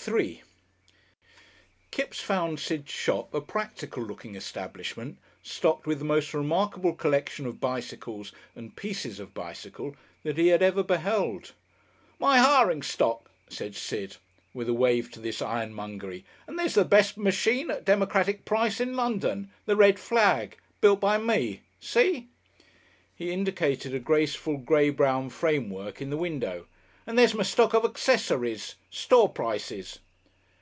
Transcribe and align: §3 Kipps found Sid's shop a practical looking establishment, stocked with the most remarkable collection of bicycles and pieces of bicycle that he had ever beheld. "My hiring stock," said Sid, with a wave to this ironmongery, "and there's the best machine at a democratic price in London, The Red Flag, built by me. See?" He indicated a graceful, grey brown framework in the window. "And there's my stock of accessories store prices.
§3 0.00 0.40
Kipps 1.90 2.20
found 2.22 2.58
Sid's 2.58 2.90
shop 2.90 3.34
a 3.34 3.40
practical 3.42 4.02
looking 4.02 4.34
establishment, 4.34 5.18
stocked 5.42 5.86
with 5.86 5.98
the 5.98 6.06
most 6.06 6.32
remarkable 6.32 6.94
collection 6.94 7.44
of 7.44 7.60
bicycles 7.60 8.32
and 8.56 8.74
pieces 8.74 9.20
of 9.20 9.34
bicycle 9.34 9.94
that 10.22 10.38
he 10.38 10.48
had 10.48 10.62
ever 10.62 10.82
beheld. 10.82 11.52
"My 12.18 12.38
hiring 12.38 12.82
stock," 12.82 13.30
said 13.50 13.76
Sid, 13.76 14.16
with 14.54 14.70
a 14.70 14.74
wave 14.74 15.10
to 15.10 15.20
this 15.20 15.42
ironmongery, 15.42 16.24
"and 16.46 16.58
there's 16.58 16.74
the 16.76 16.86
best 16.86 17.18
machine 17.18 17.70
at 17.70 17.78
a 17.80 17.82
democratic 17.82 18.46
price 18.46 18.80
in 18.80 18.96
London, 18.96 19.50
The 19.66 19.76
Red 19.76 19.98
Flag, 19.98 20.56
built 20.80 20.98
by 21.00 21.18
me. 21.18 21.60
See?" 21.78 22.28
He 23.14 23.30
indicated 23.32 23.92
a 23.94 23.98
graceful, 24.00 24.56
grey 24.56 24.88
brown 24.88 25.28
framework 25.28 26.00
in 26.00 26.08
the 26.08 26.16
window. 26.16 26.64
"And 27.06 27.18
there's 27.18 27.34
my 27.34 27.42
stock 27.42 27.74
of 27.74 27.84
accessories 27.84 28.76
store 28.90 29.28
prices. 29.28 29.98